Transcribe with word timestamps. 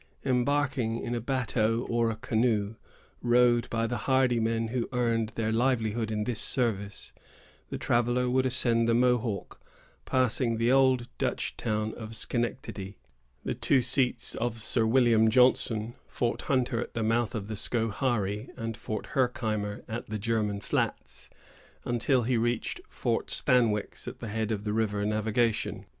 Embarking 0.25 0.97
in 0.99 1.13
a 1.13 1.21
bateau 1.21 1.85
or 1.87 2.09
a 2.09 2.15
canoe, 2.15 2.73
rowed 3.21 3.69
by 3.69 3.85
the 3.85 3.97
hardy 4.09 4.39
men 4.39 4.69
who 4.69 4.89
earned 4.91 5.29
their 5.35 5.51
livelihood 5.51 6.09
in 6.09 6.23
this 6.23 6.41
service, 6.41 7.13
the 7.69 7.77
traveller 7.77 8.27
would 8.27 8.47
ascend 8.47 8.89
the 8.89 8.95
Mohawk, 8.95 9.61
passing 10.05 10.57
the 10.57 10.71
old 10.71 11.07
Dutch 11.19 11.55
town 11.55 11.93
of 11.93 12.15
Schenectady, 12.15 12.97
the 13.45 13.53
two 13.53 13.83
seats 13.83 14.33
of 14.33 14.57
Sir 14.63 14.87
William 14.87 15.29
Johnson, 15.29 15.93
Fort 16.07 16.41
Hunter 16.49 16.81
at 16.81 16.95
the 16.95 17.03
mouth 17.03 17.35
of 17.35 17.47
the 17.47 17.53
Scoharie, 17.55 18.49
and 18.57 18.75
Fort 18.75 19.05
Herkimer 19.13 19.83
at 19.87 20.09
the 20.09 20.17
German 20.17 20.61
Flats, 20.61 21.29
until 21.85 22.23
he 22.23 22.37
reached 22.37 22.81
Fort 22.89 23.29
Stanwix 23.29 24.07
at 24.07 24.17
the 24.17 24.29
head 24.29 24.51
of 24.51 24.63
the 24.63 24.73
river 24.73 25.05
navigation. 25.05 25.85